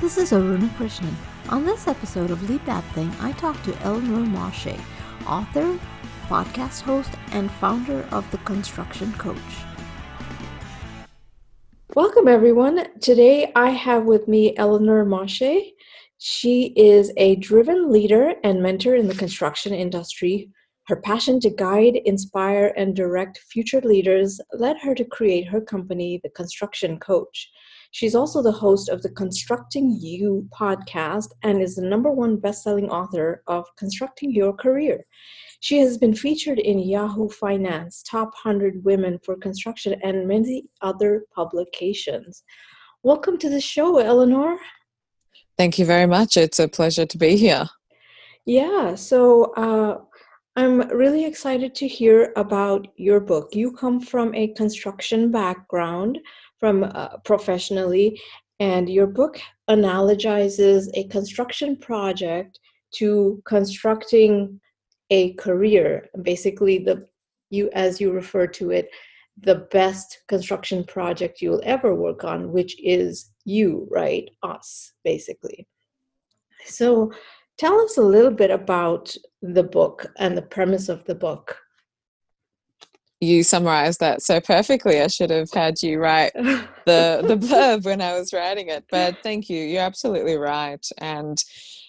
[0.00, 1.12] This is Aruna Krishnan.
[1.50, 4.80] On this episode of Lead That Thing, I talk to Eleanor Moshe,
[5.26, 5.78] author,
[6.26, 9.36] podcast host, and founder of The Construction Coach.
[11.94, 12.86] Welcome, everyone.
[13.02, 15.72] Today I have with me Eleanor Moshe.
[16.16, 20.48] She is a driven leader and mentor in the construction industry.
[20.86, 26.20] Her passion to guide, inspire, and direct future leaders led her to create her company,
[26.22, 27.50] The Construction Coach.
[27.92, 32.88] She's also the host of the Constructing You podcast and is the number one best-selling
[32.88, 35.04] author of Constructing Your Career.
[35.58, 41.24] She has been featured in Yahoo Finance, Top 100 Women for Construction, and many other
[41.34, 42.44] publications.
[43.02, 44.56] Welcome to the show, Eleanor.
[45.58, 46.36] Thank you very much.
[46.36, 47.68] It's a pleasure to be here.
[48.46, 49.98] Yeah, so uh,
[50.56, 53.54] I'm really excited to hear about your book.
[53.54, 56.18] You come from a construction background,
[56.60, 58.20] from uh, professionally,
[58.60, 62.60] and your book analogizes a construction project
[62.92, 64.60] to constructing
[65.10, 66.08] a career.
[66.22, 67.08] Basically the
[67.48, 68.90] you as you refer to it
[69.42, 74.28] the best construction project you'll ever work on which is you right?
[74.42, 75.66] Us basically.
[76.66, 77.10] So
[77.58, 81.56] tell us a little bit about the book and the premise of the book
[83.20, 85.00] you summarized that so perfectly.
[85.00, 89.16] I should have had you write the the blurb when i was writing it but
[89.22, 89.62] thank you.
[89.62, 90.84] You're absolutely right.
[90.98, 91.42] And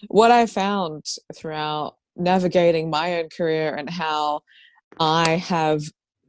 [0.08, 4.42] what i found throughout navigating my own career and how
[5.00, 5.84] I have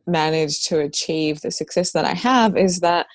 [0.08, 3.08] managed to achieve the success that I have is that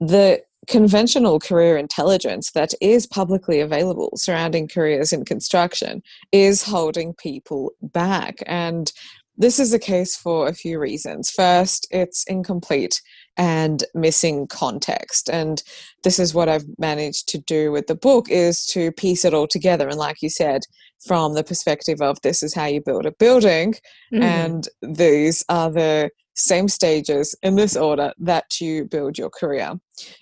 [0.00, 7.72] the conventional career intelligence that is publicly available surrounding careers in construction is holding people
[7.82, 8.42] back.
[8.46, 8.90] And
[9.36, 11.30] this is the case for a few reasons.
[11.30, 13.00] First, it's incomplete
[13.36, 15.28] and missing context.
[15.28, 15.62] And
[16.04, 19.48] this is what I've managed to do with the book is to piece it all
[19.48, 19.88] together.
[19.88, 20.62] And like you said,
[21.06, 23.74] from the perspective of this is how you build a building
[24.12, 24.22] mm-hmm.
[24.22, 29.72] and these are the same stages in this order that you build your career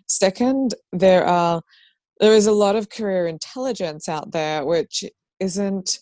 [0.07, 1.63] second there are
[2.21, 5.05] there is a lot of career intelligence out there which
[5.41, 5.99] isn't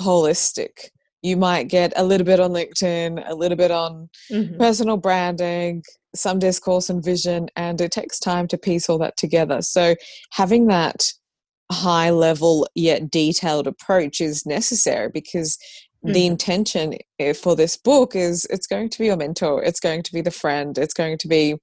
[0.00, 0.88] holistic
[1.22, 4.56] you might get a little bit on linkedin a little bit on mm-hmm.
[4.58, 5.82] personal branding
[6.14, 9.94] some discourse and vision and it takes time to piece all that together so
[10.32, 11.12] having that
[11.70, 15.56] high level yet detailed approach is necessary because
[16.04, 16.12] mm-hmm.
[16.12, 16.94] the intention
[17.34, 20.30] for this book is it's going to be your mentor it's going to be the
[20.30, 21.54] friend it's going to be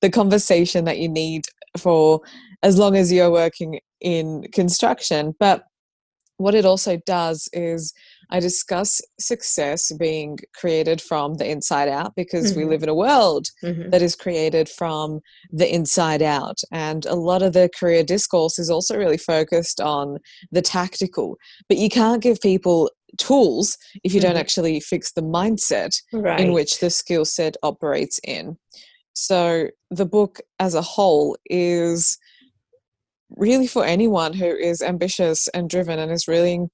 [0.00, 1.44] the conversation that you need
[1.78, 2.20] for
[2.62, 5.64] as long as you're working in construction but
[6.38, 7.94] what it also does is
[8.32, 12.60] I discuss success being created from the inside out because mm-hmm.
[12.60, 13.90] we live in a world mm-hmm.
[13.90, 15.20] that is created from
[15.50, 16.58] the inside out.
[16.72, 20.16] And a lot of the career discourse is also really focused on
[20.50, 21.36] the tactical.
[21.68, 24.30] But you can't give people tools if you mm-hmm.
[24.30, 26.40] don't actually fix the mindset right.
[26.40, 28.56] in which the skill set operates in.
[29.12, 32.16] So the book as a whole is
[33.36, 36.66] really for anyone who is ambitious and driven and is really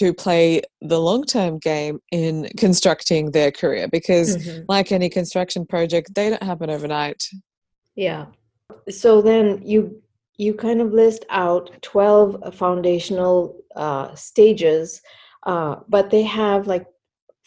[0.00, 4.62] to play the long term game in constructing their career because, mm-hmm.
[4.66, 7.22] like any construction project, they don't happen overnight.
[7.96, 8.26] Yeah.
[8.88, 10.02] So then you
[10.38, 15.02] you kind of list out 12 foundational uh, stages,
[15.42, 16.86] uh, but they have like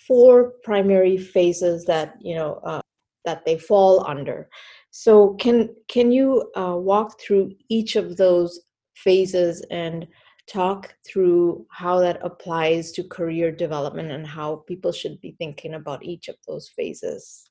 [0.07, 2.81] four primary phases that you know uh,
[3.25, 4.47] that they fall under.
[4.91, 8.61] So can can you uh, walk through each of those
[8.95, 10.07] phases and
[10.47, 16.03] talk through how that applies to career development and how people should be thinking about
[16.03, 17.49] each of those phases?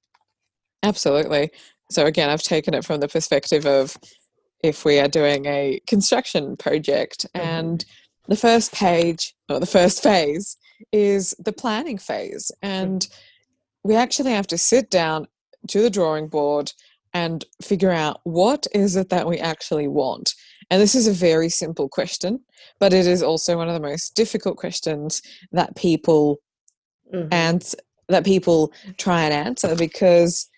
[0.82, 1.50] Absolutely.
[1.91, 3.97] So again, I've taken it from the perspective of
[4.62, 7.47] if we are doing a construction project mm-hmm.
[7.47, 7.84] and
[8.28, 10.56] the first page or the first phase
[10.92, 13.08] is the planning phase and
[13.84, 15.26] we actually have to sit down
[15.69, 16.72] to the drawing board
[17.12, 20.34] and figure out what is it that we actually want.
[20.72, 22.40] And this is a very simple question,
[22.80, 25.20] but it is also one of the most difficult questions
[25.52, 26.38] that people
[27.12, 27.28] mm-hmm.
[27.30, 27.62] and
[28.08, 30.48] that people try and answer because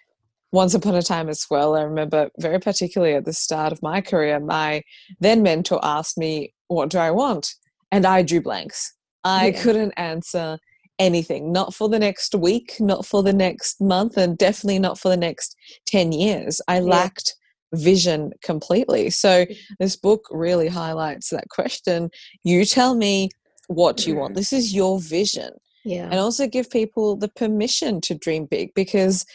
[0.52, 4.00] once upon a time as well, I remember very particularly at the start of my
[4.00, 4.82] career, my
[5.18, 7.52] then mentor asked me, What do I want?
[7.90, 8.94] And I drew blanks.
[9.24, 9.62] I yeah.
[9.62, 10.58] couldn't answer
[11.00, 15.08] anything, not for the next week, not for the next month, and definitely not for
[15.08, 15.56] the next
[15.88, 16.60] 10 years.
[16.68, 16.82] I yeah.
[16.82, 17.34] lacked
[17.74, 19.10] vision completely.
[19.10, 19.46] So
[19.78, 22.10] this book really highlights that question.
[22.42, 23.30] You tell me
[23.68, 24.32] what you want.
[24.32, 24.38] Mm-hmm.
[24.38, 25.50] This is your vision.
[25.84, 26.04] Yeah.
[26.04, 29.26] And also give people the permission to dream big because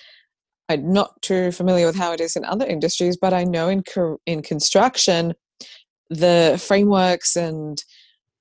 [0.67, 3.83] I'm not too familiar with how it is in other industries, but I know in
[4.25, 5.33] in construction
[6.09, 7.83] the frameworks and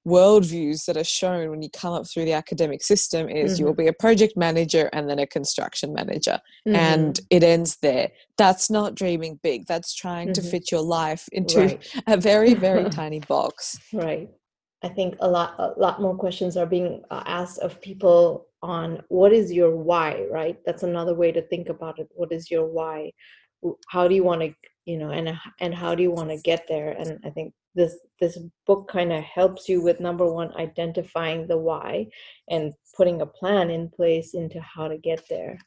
[0.09, 3.67] worldviews that are shown when you come up through the academic system is mm-hmm.
[3.67, 6.75] you'll be a project manager and then a construction manager mm-hmm.
[6.75, 10.43] and it ends there that's not dreaming big that's trying mm-hmm.
[10.43, 11.95] to fit your life into right.
[12.07, 14.31] a very very tiny box right
[14.83, 19.01] i think a lot a lot more questions are being uh, asked of people on
[19.09, 22.67] what is your why right that's another way to think about it what is your
[22.67, 23.13] why
[23.89, 24.53] how do you want to
[24.85, 27.97] you know and and how do you want to get there and i think this
[28.21, 32.07] this book kind of helps you with number one identifying the why
[32.49, 35.59] and putting a plan in place into how to get there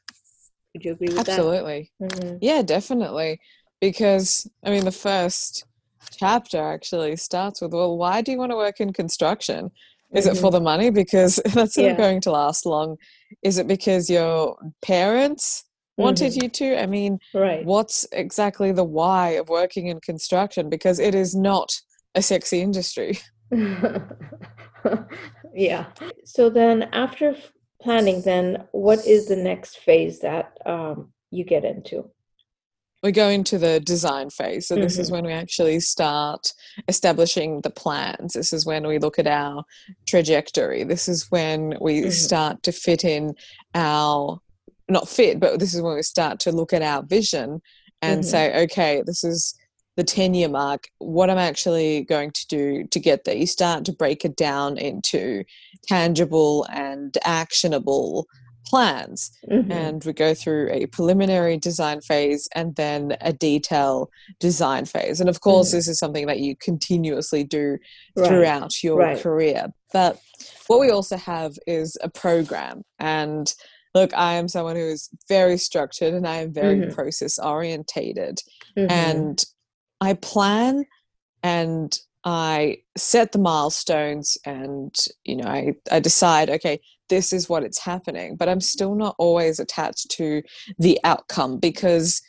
[0.74, 1.90] would you agree with absolutely.
[1.98, 2.36] that absolutely mm-hmm.
[2.40, 3.40] yeah definitely
[3.80, 5.64] because i mean the first
[6.18, 9.70] chapter actually starts with well why do you want to work in construction
[10.12, 10.36] is mm-hmm.
[10.36, 10.54] it for mm-hmm.
[10.54, 11.96] the money because that's not yeah.
[11.96, 12.96] going to last long
[13.42, 15.64] is it because your parents
[15.96, 16.44] wanted mm-hmm.
[16.44, 21.14] you to i mean right what's exactly the why of working in construction because it
[21.14, 21.70] is not
[22.14, 23.18] a sexy industry.
[25.54, 25.86] yeah.
[26.24, 27.36] So then, after
[27.80, 32.10] planning, then what is the next phase that um, you get into?
[33.02, 34.68] We go into the design phase.
[34.68, 35.02] So, this mm-hmm.
[35.02, 36.52] is when we actually start
[36.86, 38.34] establishing the plans.
[38.34, 39.64] This is when we look at our
[40.06, 40.84] trajectory.
[40.84, 42.10] This is when we mm-hmm.
[42.10, 43.34] start to fit in
[43.74, 44.38] our,
[44.88, 47.60] not fit, but this is when we start to look at our vision
[48.02, 48.28] and mm-hmm.
[48.28, 49.56] say, okay, this is
[49.96, 53.36] the 10 year mark, what I'm actually going to do to get there.
[53.36, 55.44] You start to break it down into
[55.86, 58.26] tangible and actionable
[58.66, 59.30] plans.
[59.50, 59.70] Mm-hmm.
[59.70, 64.10] And we go through a preliminary design phase and then a detail
[64.40, 65.20] design phase.
[65.20, 65.76] And of course, mm-hmm.
[65.76, 67.76] this is something that you continuously do
[68.16, 68.82] throughout right.
[68.82, 69.20] your right.
[69.20, 69.66] career.
[69.92, 70.18] But
[70.68, 72.82] what we also have is a program.
[72.98, 73.52] And
[73.94, 76.94] look, I am someone who is very structured and I am very mm-hmm.
[76.94, 78.38] process orientated.
[78.78, 78.90] Mm-hmm.
[78.90, 79.44] And
[80.02, 80.84] I plan
[81.44, 84.94] and I set the milestones and
[85.24, 89.14] you know I, I decide okay this is what it's happening but I'm still not
[89.18, 90.42] always attached to
[90.78, 92.20] the outcome because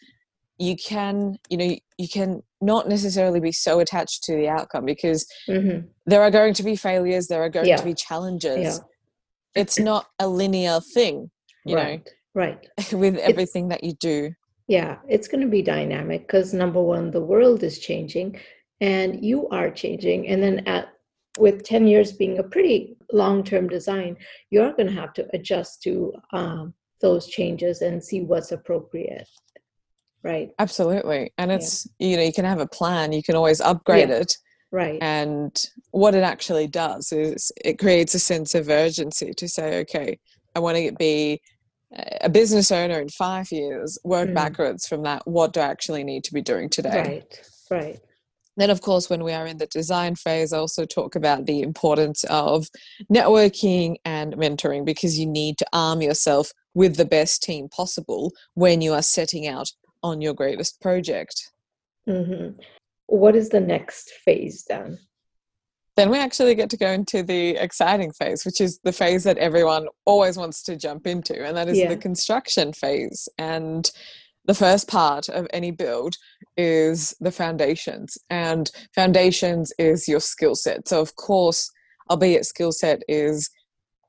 [0.60, 5.28] you can you know you can not necessarily be so attached to the outcome because
[5.50, 5.88] mm-hmm.
[6.06, 7.78] there are going to be failures there are going yeah.
[7.78, 9.62] to be challenges yeah.
[9.62, 11.32] it's not a linear thing
[11.66, 12.06] you right.
[12.06, 14.32] know right with everything it's, that you do
[14.68, 18.40] yeah, it's going to be dynamic because number one, the world is changing
[18.82, 20.28] and you are changing.
[20.28, 20.90] And then at
[21.38, 24.18] with 10 years being a pretty long-term design,
[24.52, 29.28] you're going to have to adjust to um, those changes and see what's appropriate.
[30.22, 30.52] Right.
[30.60, 31.34] Absolutely.
[31.38, 32.08] And it's, yeah.
[32.08, 34.18] you know, you can have a plan, you can always upgrade yeah.
[34.18, 34.38] it.
[34.72, 34.98] Right.
[35.02, 35.56] And
[35.92, 40.20] what it actually does is it creates a sense of urgency to say, okay,
[40.56, 41.42] I want to be
[42.22, 44.34] a business owner in five years, work mm.
[44.34, 45.28] backwards from that.
[45.28, 47.24] What do I actually need to be doing today?
[47.70, 48.00] Right, right.
[48.56, 51.62] Then, of course, when we are in the design phase, I also talk about the
[51.62, 52.68] importance of
[53.12, 58.82] networking and mentoring because you need to arm yourself with the best team possible when
[58.82, 59.72] you are setting out
[60.04, 61.52] on your greatest project.
[62.08, 62.60] Mm-hmm.
[63.08, 65.00] What is the next phase then?
[65.96, 69.38] Then we actually get to go into the exciting phase, which is the phase that
[69.38, 71.90] everyone always wants to jump into, and that is yeah.
[71.90, 73.30] the construction phase.
[73.38, 73.90] And
[74.46, 76.16] the first part of any build
[76.58, 80.88] is the foundations, and foundations is your skill set.
[80.88, 81.70] So, of course,
[82.10, 83.50] albeit skill set is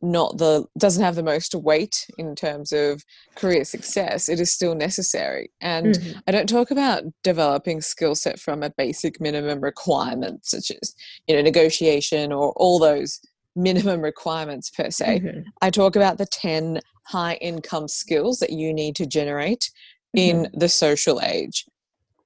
[0.05, 3.03] not the doesn't have the most weight in terms of
[3.35, 6.19] career success it is still necessary and mm-hmm.
[6.27, 10.95] i don't talk about developing skill set from a basic minimum requirement such as
[11.27, 13.21] you know negotiation or all those
[13.57, 15.41] minimum requirements per se mm-hmm.
[15.63, 19.71] i talk about the 10 high income skills that you need to generate
[20.17, 20.45] mm-hmm.
[20.45, 21.65] in the social age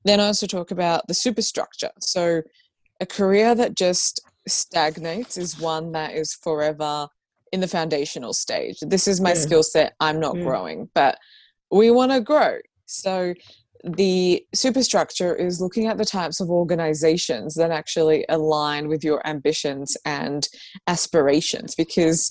[0.05, 2.43] then i also talk about the superstructure so
[3.01, 7.09] a career that just stagnates is one that is forever
[7.53, 8.79] in the foundational stage.
[8.81, 9.37] This is my mm.
[9.37, 9.95] skill set.
[10.01, 10.45] I'm not mm.
[10.45, 11.19] growing, but
[11.71, 12.59] we want to grow.
[12.87, 13.35] So
[13.85, 19.97] the superstructure is looking at the types of organizations that actually align with your ambitions
[20.05, 20.49] and
[20.87, 22.31] aspirations because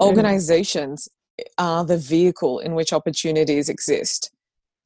[0.00, 0.06] mm.
[0.06, 1.08] organizations
[1.40, 1.44] mm.
[1.58, 4.30] are the vehicle in which opportunities exist.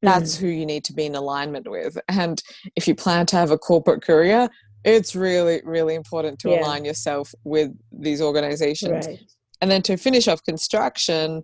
[0.01, 0.41] That's mm.
[0.41, 1.97] who you need to be in alignment with.
[2.07, 2.41] And
[2.75, 4.49] if you plan to have a corporate career,
[4.83, 6.61] it's really, really important to yeah.
[6.61, 9.07] align yourself with these organizations.
[9.07, 9.19] Right.
[9.65, 11.41] And then to finish off construction,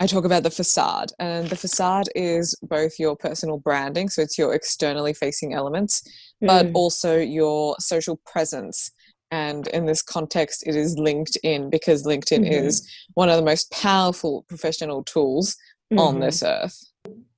[0.00, 1.12] I talk about the facade.
[1.20, 6.02] And the facade is both your personal branding, so it's your externally facing elements,
[6.42, 6.48] mm.
[6.48, 8.90] but also your social presence.
[9.30, 12.66] And in this context, it is LinkedIn because LinkedIn mm-hmm.
[12.66, 15.52] is one of the most powerful professional tools
[15.92, 16.00] mm-hmm.
[16.00, 16.76] on this earth.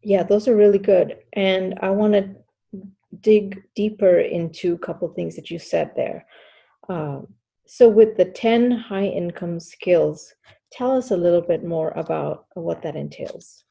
[0.03, 1.19] Yeah, those are really good.
[1.35, 2.35] And I want to
[3.21, 6.25] dig deeper into a couple things that you said there.
[6.89, 7.27] Um,
[7.67, 10.35] so, with the 10 high income skills,
[10.73, 13.65] tell us a little bit more about what that entails.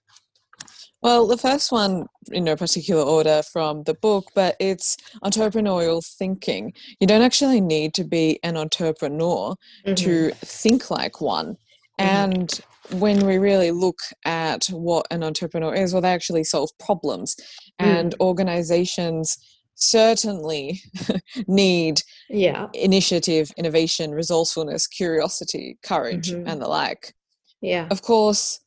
[1.01, 6.73] Well, the first one in no particular order from the book, but it's entrepreneurial thinking.
[7.01, 9.95] You don't actually need to be an entrepreneur mm-hmm.
[9.95, 11.57] to think like one.
[11.99, 12.05] Mm-hmm.
[12.05, 12.59] And
[12.91, 17.35] when we really look at what an entrepreneur is, well, they actually solve problems.
[17.79, 18.19] And mm.
[18.21, 19.37] organizations
[19.75, 20.81] certainly
[21.47, 22.67] need yeah.
[22.73, 26.47] initiative, innovation, resourcefulness, curiosity, courage, mm-hmm.
[26.47, 27.13] and the like.
[27.61, 27.87] Yeah.
[27.89, 28.59] Of course,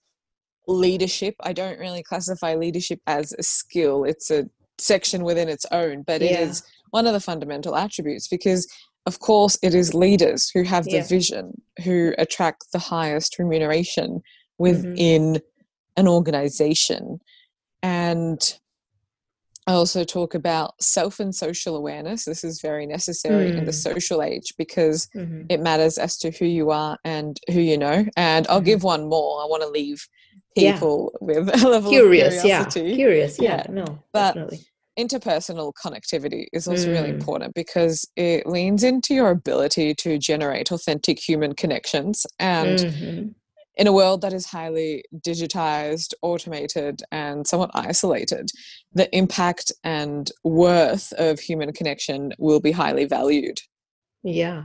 [0.67, 4.49] leadership, I don't really classify leadership as a skill, it's a
[4.79, 6.41] section within its own, but it yeah.
[6.41, 8.67] is one of the fundamental attributes because
[9.07, 11.07] of course it is leaders who have the yeah.
[11.07, 14.63] vision who attract the highest remuneration mm-hmm.
[14.63, 15.41] within mm-hmm.
[15.97, 17.19] an organization
[17.83, 18.59] and
[19.67, 22.25] I also talk about self and social awareness.
[22.25, 23.59] This is very necessary mm.
[23.59, 23.75] in the mm.
[23.75, 25.43] social age because mm-hmm.
[25.49, 28.07] it matters as to who you are and who you know.
[28.17, 28.67] And I'll mm-hmm.
[28.67, 29.43] give one more.
[29.43, 30.07] I want to leave
[30.57, 31.27] people yeah.
[31.27, 32.91] with a level curious, of curiosity.
[32.91, 32.95] Yeah.
[32.95, 33.73] Curious, yeah, yeah.
[33.73, 34.67] no, but definitely.
[34.99, 36.93] interpersonal connectivity is also mm.
[36.93, 43.29] really important because it leans into your ability to generate authentic human connections and mm-hmm
[43.77, 48.51] in a world that is highly digitized, automated, and somewhat isolated,
[48.93, 53.59] the impact and worth of human connection will be highly valued.
[54.23, 54.65] Yeah.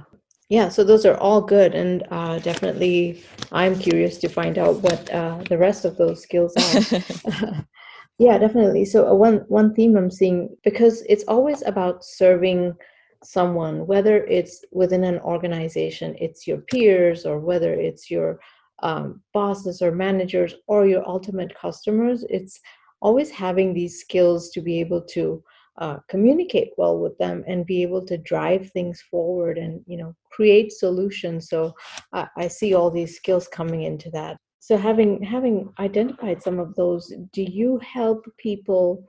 [0.50, 5.10] Yeah, so those are all good, and uh, definitely I'm curious to find out what
[5.10, 7.66] uh, the rest of those skills are.
[8.20, 8.84] yeah, definitely.
[8.84, 12.76] So uh, one one theme I'm seeing because it's always about serving
[13.24, 18.42] someone, whether it's within an organization, it's your peers, or whether it's your
[18.82, 22.60] um, bosses or managers or your ultimate customers it's
[23.02, 25.44] always having these skills to be able to
[25.78, 30.14] uh, communicate well with them and be able to drive things forward and you know
[30.32, 31.50] create solutions.
[31.50, 31.74] So
[32.14, 34.38] i see all these skills coming into that.
[34.60, 39.04] So having having identified some of those do you help people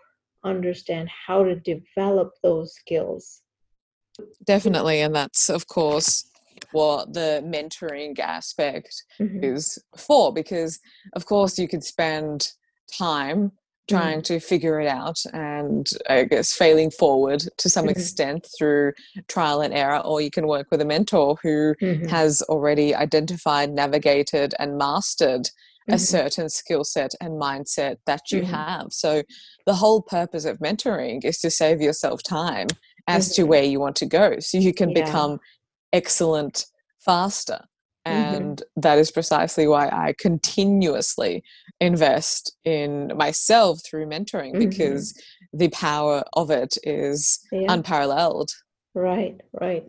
[0.45, 3.43] understand how to develop those skills?
[4.45, 6.25] Definitely and that's of course
[6.73, 9.43] what the mentoring aspect mm-hmm.
[9.43, 10.81] is for because
[11.15, 12.53] of course you could spend
[12.99, 13.53] time
[13.89, 14.35] trying mm-hmm.
[14.35, 17.99] to figure it out and i guess failing forward to some mm-hmm.
[17.99, 18.93] extent through
[19.29, 22.07] trial and error or you can work with a mentor who mm-hmm.
[22.07, 25.49] has already identified navigated and mastered
[25.89, 25.99] a mm-hmm.
[25.99, 28.55] certain skill set and mindset that you mm-hmm.
[28.55, 29.23] have so
[29.67, 32.69] the whole purpose of mentoring is to save yourself time
[33.09, 35.05] as to where you want to go so you can yeah.
[35.05, 35.41] become
[35.93, 36.67] excellent
[36.99, 37.61] faster.
[38.07, 38.35] Mm-hmm.
[38.35, 38.81] And mm-hmm.
[38.81, 41.45] that is precisely why I continuously
[41.81, 44.69] invest in myself through mentoring mm-hmm.
[44.69, 45.21] because
[45.53, 47.67] the power of it is yeah.
[47.69, 48.51] unparalleled.
[48.95, 49.87] Right, right.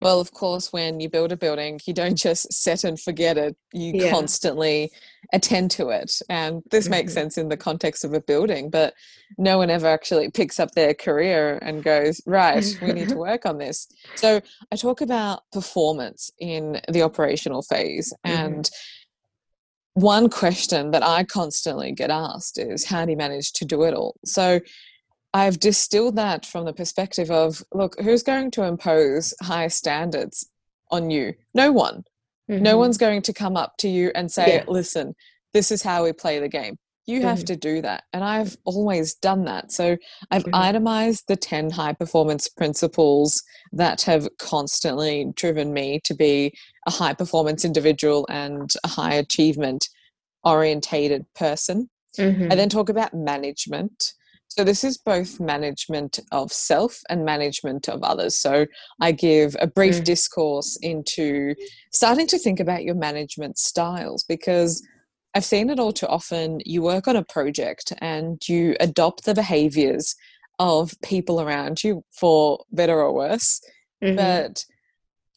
[0.00, 3.56] Well, of course, when you build a building, you don't just set and forget it.
[3.72, 4.10] You yeah.
[4.10, 4.92] constantly
[5.32, 6.20] attend to it.
[6.28, 6.92] And this mm-hmm.
[6.92, 8.94] makes sense in the context of a building, but
[9.36, 13.44] no one ever actually picks up their career and goes, right, we need to work
[13.44, 13.88] on this.
[14.14, 14.40] So
[14.72, 18.12] I talk about performance in the operational phase.
[18.24, 18.46] Mm-hmm.
[18.46, 18.70] And
[19.94, 23.94] one question that I constantly get asked is, how do you manage to do it
[23.94, 24.16] all?
[24.24, 24.60] So
[25.34, 30.50] I've distilled that from the perspective of look, who's going to impose high standards
[30.90, 31.34] on you?
[31.54, 32.04] No one.
[32.50, 32.62] Mm-hmm.
[32.62, 34.64] No one's going to come up to you and say, yeah.
[34.66, 35.14] listen,
[35.52, 36.76] this is how we play the game.
[37.06, 37.46] You have mm-hmm.
[37.46, 38.04] to do that.
[38.12, 39.72] And I've always done that.
[39.72, 39.96] So
[40.30, 40.54] I've mm-hmm.
[40.54, 43.42] itemized the 10 high performance principles
[43.72, 46.54] that have constantly driven me to be
[46.86, 49.88] a high performance individual and a high achievement
[50.44, 51.88] orientated person.
[52.18, 52.48] I mm-hmm.
[52.48, 54.12] then talk about management
[54.48, 58.34] so, this is both management of self and management of others.
[58.34, 58.66] So,
[59.00, 60.04] I give a brief mm.
[60.04, 61.54] discourse into
[61.92, 64.84] starting to think about your management styles because
[65.34, 66.60] I've seen it all too often.
[66.64, 70.16] You work on a project and you adopt the behaviors
[70.58, 73.60] of people around you for better or worse.
[74.02, 74.16] Mm-hmm.
[74.16, 74.64] But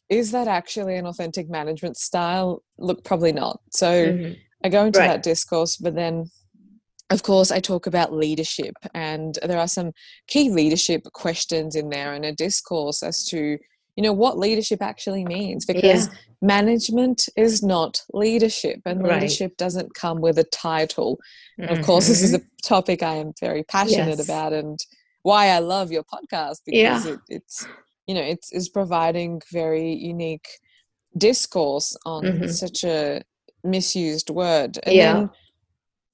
[0.08, 2.62] is that actually an authentic management style?
[2.78, 3.60] Look, probably not.
[3.72, 4.32] So, mm-hmm.
[4.64, 5.08] I go into right.
[5.08, 6.30] that discourse, but then
[7.10, 9.92] of course, I talk about leadership, and there are some
[10.28, 13.58] key leadership questions in there and a discourse as to
[13.96, 16.14] you know what leadership actually means because yeah.
[16.40, 19.14] management is not leadership and right.
[19.14, 21.18] leadership doesn't come with a title
[21.60, 21.72] mm-hmm.
[21.72, 22.44] of course this is mm-hmm.
[22.44, 24.24] a topic i am very passionate yes.
[24.24, 24.78] about and
[25.22, 27.12] why i love your podcast because yeah.
[27.12, 27.66] it, it's
[28.06, 30.48] you know it's is providing very unique
[31.18, 32.48] discourse on mm-hmm.
[32.48, 33.22] such a
[33.62, 35.12] misused word and yeah.
[35.12, 35.30] then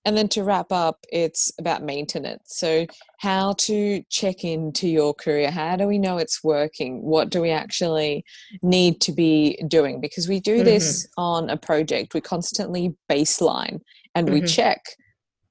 [0.08, 2.44] And then to wrap up, it's about maintenance.
[2.46, 2.86] So,
[3.18, 5.50] how to check into your career.
[5.50, 7.02] How do we know it's working?
[7.02, 8.24] What do we actually
[8.62, 10.00] need to be doing?
[10.00, 11.20] Because we do this mm-hmm.
[11.20, 13.80] on a project, we constantly baseline
[14.14, 14.40] and mm-hmm.
[14.40, 14.82] we check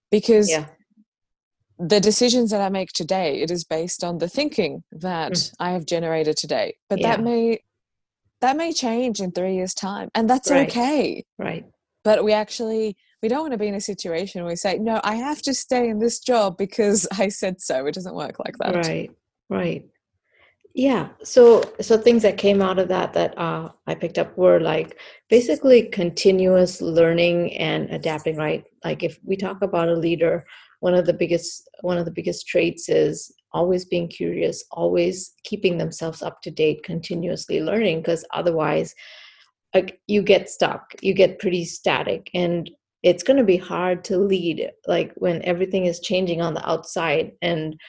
[0.09, 0.65] because yeah.
[1.77, 5.51] the decisions that I make today, it is based on the thinking that mm.
[5.59, 6.77] I have generated today.
[6.89, 7.15] But yeah.
[7.17, 7.59] that may
[8.41, 10.67] that may change in three years' time, and that's right.
[10.67, 11.25] okay.
[11.37, 11.65] Right.
[12.03, 15.01] But we actually we don't want to be in a situation where we say, no,
[15.03, 17.85] I have to stay in this job because I said so.
[17.85, 18.75] It doesn't work like that.
[18.75, 19.11] Right,
[19.49, 19.85] right.
[20.75, 21.09] Yeah.
[21.23, 24.99] So, so things that came out of that that uh, I picked up were like
[25.27, 28.37] basically continuous learning and adapting.
[28.37, 28.63] Right.
[28.85, 30.45] Like if we talk about a leader,
[30.81, 35.79] one of the biggest one of the biggest traits is always being curious, always keeping
[35.79, 38.01] themselves up to date, continuously learning.
[38.01, 38.93] Because otherwise,
[39.73, 42.69] like you get stuck, you get pretty static, and
[43.03, 47.31] it's going to be hard to lead like when everything is changing on the outside
[47.41, 47.79] and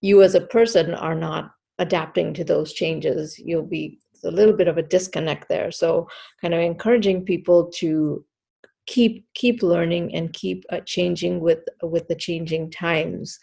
[0.00, 4.68] you as a person are not adapting to those changes you'll be a little bit
[4.68, 6.06] of a disconnect there so
[6.40, 8.24] kind of encouraging people to
[8.86, 13.38] keep keep learning and keep uh, changing with with the changing times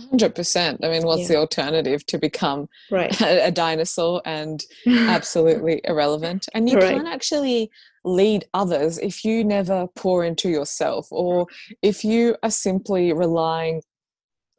[0.00, 1.28] 100% i mean what's yeah.
[1.28, 3.20] the alternative to become right.
[3.20, 6.94] a, a dinosaur and absolutely irrelevant and you right.
[6.94, 7.70] can't actually
[8.04, 11.46] lead others if you never pour into yourself or
[11.82, 13.82] if you are simply relying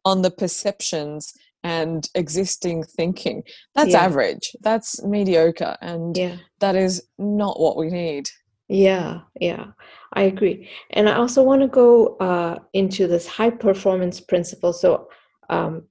[0.03, 1.33] on the perceptions
[1.63, 3.43] and existing thinking.
[3.73, 4.03] That's yeah.
[4.03, 4.55] average.
[4.61, 6.37] That's mediocre and yeah.
[6.59, 8.29] that is not what we need.
[8.67, 9.67] Yeah yeah
[10.13, 10.69] i agree.
[10.91, 14.73] And i also want to go uh, into this high performance principle.
[14.73, 15.07] So
[15.49, 15.83] um,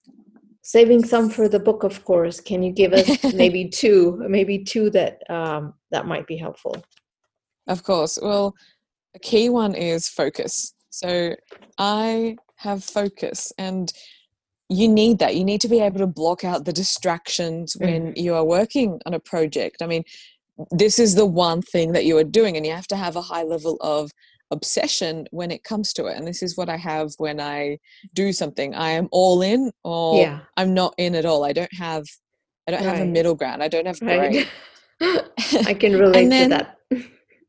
[0.63, 2.41] saving some for the book of course.
[2.41, 6.85] Can you give us maybe two maybe two that um, that might be helpful
[7.67, 8.55] of course well
[9.15, 11.35] a key one is focus so
[11.79, 13.93] i have focus and
[14.69, 15.37] you need that.
[15.37, 18.17] You need to be able to block out the distractions when mm.
[18.17, 19.83] you are working on a project.
[19.83, 20.05] I mean,
[20.71, 23.23] this is the one thing that you are doing, and you have to have a
[23.23, 24.11] high level of
[24.51, 26.17] obsession when it comes to it.
[26.17, 27.79] And this is what I have when I
[28.15, 28.75] do something.
[28.75, 30.41] I am all in, or yeah.
[30.57, 31.45] I'm not in at all.
[31.45, 32.05] I don't have,
[32.67, 32.97] I don't right.
[32.97, 33.63] have a middle ground.
[33.63, 34.01] I don't have.
[34.01, 34.49] Right.
[35.67, 36.79] I can relate then, to that.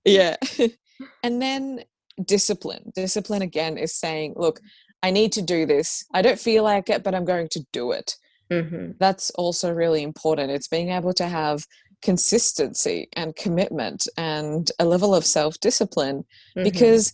[0.06, 0.36] Yeah,
[1.24, 1.84] and then
[2.24, 2.91] discipline.
[2.96, 4.60] Discipline again is saying, look,
[5.04, 6.06] I need to do this.
[6.13, 8.15] I don't feel like it, but I'm going to do it.
[8.52, 8.91] Mm-hmm.
[9.00, 10.52] That's also really important.
[10.52, 11.65] It's being able to have
[12.02, 16.24] consistency and commitment and a level of self discipline
[16.56, 16.63] mm-hmm.
[16.63, 17.13] because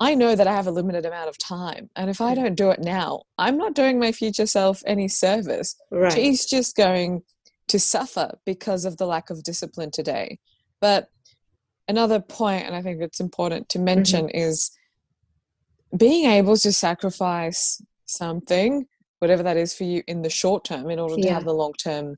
[0.00, 1.90] I know that I have a limited amount of time.
[1.94, 5.76] And if I don't do it now, I'm not doing my future self any service.
[5.90, 6.12] Right.
[6.12, 7.22] She's just going
[7.68, 10.38] to suffer because of the lack of discipline today.
[10.80, 11.08] But
[11.90, 14.38] another point, and I think it's important to mention, mm-hmm.
[14.38, 14.70] is
[15.96, 18.86] being able to sacrifice something,
[19.18, 21.26] whatever that is for you in the short term, in order yeah.
[21.26, 22.16] to have the long term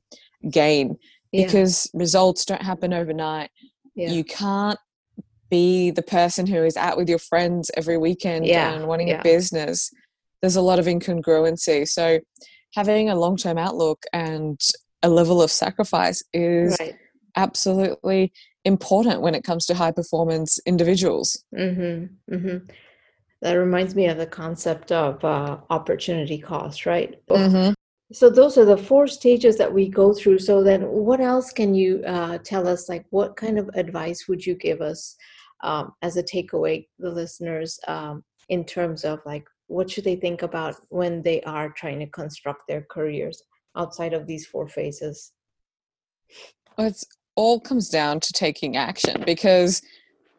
[0.49, 0.97] gain,
[1.31, 3.49] because results don't happen overnight.
[3.95, 4.11] Yeah.
[4.11, 4.79] You can't
[5.49, 9.91] be the person who is out with your friends every weekend and wanting a business.
[10.41, 11.87] There's a lot of incongruency.
[11.87, 12.19] So,
[12.75, 14.59] having a long term outlook and
[15.01, 16.95] a level of sacrifice is right.
[17.35, 18.31] absolutely
[18.65, 21.43] important when it comes to high performance individuals.
[21.55, 22.33] Mm-hmm.
[22.33, 22.71] Mm-hmm
[23.43, 27.21] that reminds me of the concept of uh, opportunity cost, right?
[27.29, 27.73] Mm-hmm.
[28.13, 30.39] So those are the four stages that we go through.
[30.39, 32.87] So then, what else can you uh, tell us?
[32.87, 35.15] Like, what kind of advice would you give us
[35.61, 40.41] um, as a takeaway, the listeners, um, in terms of like what should they think
[40.41, 43.41] about when they are trying to construct their careers
[43.75, 45.33] outside of these four phases?
[46.77, 47.03] Well, it
[47.35, 49.81] all comes down to taking action because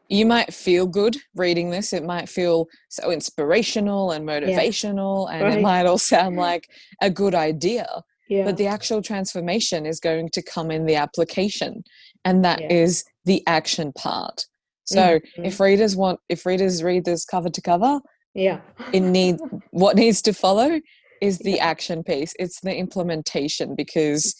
[0.08, 1.92] you might feel good reading this.
[1.92, 5.36] It might feel so inspirational and motivational, yeah.
[5.36, 5.58] and right.
[5.58, 6.68] it might all sound like
[7.00, 7.86] a good idea.
[8.28, 8.44] Yeah.
[8.44, 11.84] But the actual transformation is going to come in the application,
[12.24, 12.72] and that yeah.
[12.72, 14.46] is the action part.
[14.84, 15.44] So mm-hmm.
[15.44, 18.00] if readers want, if readers read this cover to cover,
[18.34, 18.60] yeah,
[18.92, 19.36] it need
[19.70, 20.80] what needs to follow
[21.20, 22.34] is the action piece.
[22.38, 24.34] It's the implementation because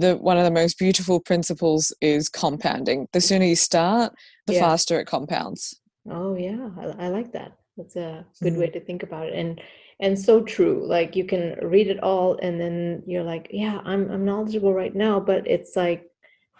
[0.00, 3.08] the one of the most beautiful principles is compounding.
[3.12, 4.12] The sooner you start,
[4.46, 4.60] the yeah.
[4.60, 5.80] faster it compounds.
[6.10, 7.52] Oh yeah, I, I like that.
[7.76, 9.60] That's a good mm way to think about it, and
[10.00, 10.86] and so true.
[10.86, 14.94] Like you can read it all, and then you're like, yeah, I'm I'm knowledgeable right
[14.94, 16.04] now, but it's like,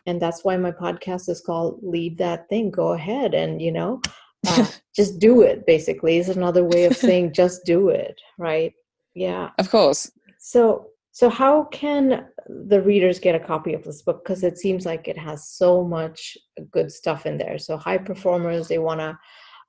[0.07, 4.01] and that's why my podcast is called "Lead That Thing." Go ahead, and you know,
[4.49, 5.67] uh, just do it.
[5.67, 8.21] Basically, is another way of saying just do it.
[8.39, 8.73] Right?
[9.15, 9.51] Yeah.
[9.59, 10.11] Of course.
[10.39, 12.27] So so, how can
[12.69, 14.23] the readers get a copy of this book?
[14.23, 16.37] Because it seems like it has so much
[16.71, 17.57] good stuff in there.
[17.57, 19.19] So, high performers, they want to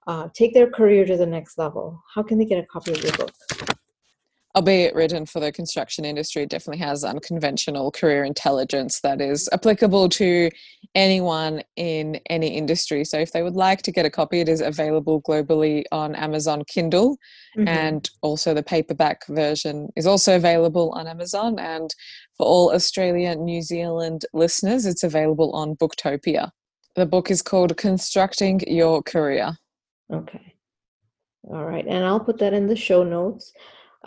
[0.07, 3.01] uh, take their career to the next level, how can they get a copy of
[3.01, 3.31] your book?
[4.57, 10.09] Albeit written for the construction industry, it definitely has unconventional career intelligence that is applicable
[10.09, 10.49] to
[10.95, 13.05] anyone in any industry.
[13.05, 16.63] So, if they would like to get a copy, it is available globally on Amazon
[16.67, 17.17] Kindle,
[17.55, 17.67] mm-hmm.
[17.67, 21.59] and also the paperback version is also available on Amazon.
[21.59, 21.93] And
[22.35, 26.49] for all Australia, New Zealand listeners, it's available on Booktopia.
[26.95, 29.55] The book is called Constructing Your Career.
[30.11, 30.55] Okay.
[31.43, 31.85] All right.
[31.87, 33.53] And I'll put that in the show notes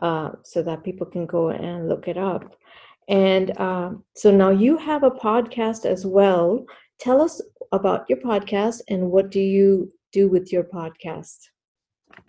[0.01, 2.57] uh, so that people can go and look it up.
[3.09, 6.65] And um, so now you have a podcast as well.
[6.99, 7.41] Tell us
[7.73, 11.37] about your podcast and what do you do with your podcast?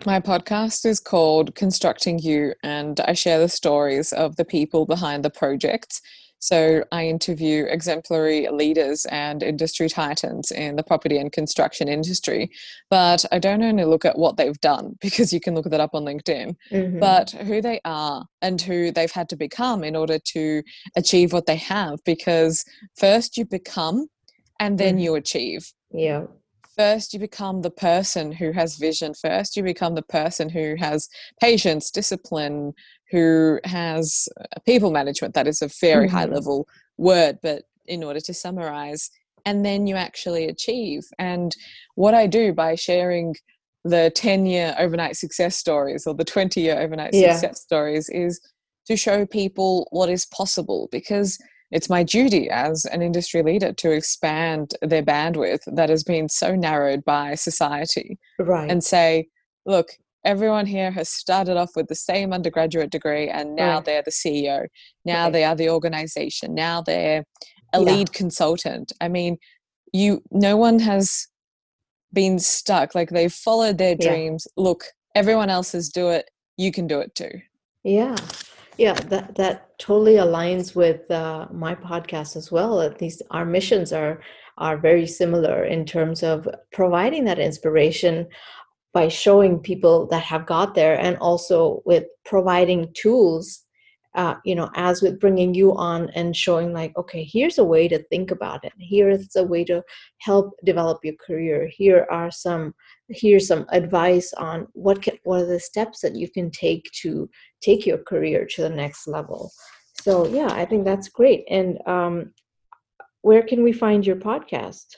[0.06, 5.26] My podcast is called Constructing You, and I share the stories of the people behind
[5.26, 6.02] the projects
[6.42, 12.50] so I interview exemplary leaders and industry titans in the property and construction industry.
[12.90, 15.94] But I don't only look at what they've done, because you can look that up
[15.94, 17.00] on LinkedIn, mm-hmm.
[17.00, 20.64] but who they are and who they've had to become in order to
[20.96, 22.00] achieve what they have.
[22.06, 22.66] Because
[22.98, 24.08] first you become
[24.60, 25.04] and then mm-hmm.
[25.04, 25.72] you achieve.
[25.94, 26.26] Yeah
[26.78, 31.10] first you become the person who has vision first you become the person who has
[31.40, 32.74] patience discipline
[33.12, 34.28] who has
[34.66, 36.16] people management that is a very mm-hmm.
[36.16, 39.12] high level word but in order to summarize
[39.46, 41.56] and then you actually achieve and
[41.96, 43.36] what i do by sharing
[43.84, 47.34] the 10 year overnight success stories or the 20 year overnight yeah.
[47.34, 48.40] success stories is
[48.86, 51.38] to show people what is possible because
[51.72, 56.56] it's my duty as an industry leader to expand their bandwidth that has been so
[56.56, 59.28] narrowed by society right and say
[59.66, 59.92] look
[60.24, 63.86] everyone here has started off with the same undergraduate degree and now right.
[63.86, 64.68] they're the ceo
[65.06, 65.34] now right.
[65.34, 66.54] they are the organization.
[66.54, 67.24] Now they're
[67.74, 67.86] a yeah.
[67.86, 68.92] lead consultant.
[69.02, 69.38] I mean
[69.94, 71.28] you no one has
[72.14, 72.94] been stuck.
[72.96, 74.48] Like they've followed their dreams.
[74.58, 76.30] Look everyone else has do it.
[76.58, 77.32] You can do it too.
[77.84, 78.16] Yeah.
[78.78, 82.82] Yeah that that totally aligns with uh, my podcast as well.
[82.82, 84.22] At least our missions are
[84.58, 88.28] are very similar in terms of providing that inspiration
[88.94, 93.66] by showing people that have got there and also with providing tools
[94.16, 97.88] uh, you know as with bringing you on and showing like okay here's a way
[97.88, 98.74] to think about it.
[98.78, 99.82] Here's a way to
[100.20, 101.70] help develop your career.
[101.72, 102.74] Here are some
[103.08, 107.30] here's some advice on what can, what are the steps that you can take to
[107.62, 109.52] take your career to the next level.
[110.02, 111.46] So yeah i think that's great.
[111.50, 112.34] And um,
[113.22, 114.98] where can we find your podcast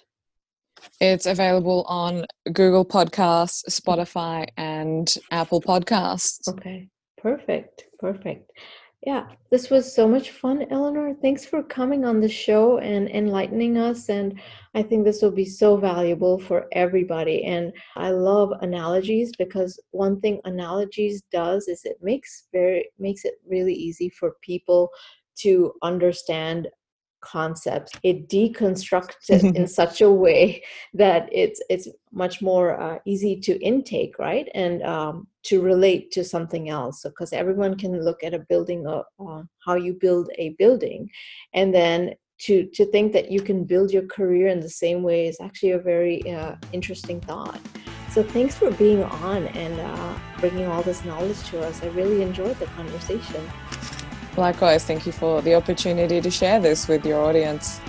[1.00, 6.48] it's available on Google Podcasts, Spotify, and Apple Podcasts.
[6.48, 8.52] Okay, perfect, perfect.
[9.06, 11.14] Yeah, this was so much fun, Eleanor.
[11.22, 14.08] Thanks for coming on the show and enlightening us.
[14.08, 14.40] And
[14.76, 17.44] I think this will be so valuable for everybody.
[17.44, 23.34] And I love analogies because one thing analogies does is it makes very makes it
[23.46, 24.90] really easy for people
[25.40, 26.70] to understand
[27.24, 30.62] concepts it deconstructs it in such a way
[30.94, 34.48] that it's it's much more uh, easy to intake right?
[34.54, 37.04] And um, to relate to something else.
[37.04, 41.10] Because so, everyone can look at a building or, uh, how you build a building
[41.54, 45.28] and then to to think that you can build your career in the same way
[45.28, 47.60] is actually a very uh, interesting thought.
[48.12, 51.82] So thanks for being on and uh, bringing all this knowledge to us.
[51.82, 53.44] I really enjoyed the conversation
[54.36, 57.80] Likewise, thank you for the opportunity to share this with your audience.